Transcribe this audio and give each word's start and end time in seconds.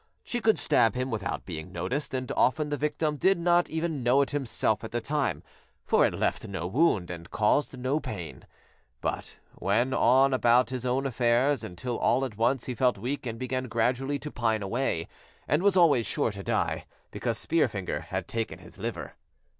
She 0.23 0.41
could 0.41 0.57
stab 0.57 0.95
him 0.95 1.11
without 1.11 1.45
being 1.45 1.71
noticed, 1.71 2.15
and 2.15 2.31
often 2.31 2.69
the 2.69 2.75
victim 2.75 3.17
did 3.17 3.37
not 3.37 3.69
even 3.69 4.01
know 4.01 4.23
it 4.23 4.31
himself 4.31 4.83
at 4.83 4.91
the 4.91 4.99
time 4.99 5.43
for 5.85 6.07
it 6.07 6.15
left 6.15 6.47
no 6.47 6.65
wound 6.65 7.11
and 7.11 7.29
caused 7.29 7.77
no 7.77 7.99
pain 7.99 8.47
but 8.99 9.37
went 9.59 9.93
on 9.93 10.33
about 10.33 10.71
his 10.71 10.87
own 10.87 11.05
affairs, 11.05 11.63
until 11.63 11.99
all 11.99 12.25
at 12.25 12.35
once 12.35 12.65
he 12.65 12.73
felt 12.73 12.97
weak 12.97 13.27
and 13.27 13.37
began 13.37 13.65
gradually 13.65 14.17
to 14.17 14.31
pine 14.31 14.63
away, 14.63 15.07
and 15.47 15.61
was 15.61 15.77
always 15.77 16.07
sure 16.07 16.31
to 16.31 16.41
die, 16.41 16.85
because 17.11 17.37
Spear 17.37 17.67
finger 17.67 17.99
had 17.99 18.27
taken 18.27 18.57
his 18.57 18.79
liver. 18.79 19.13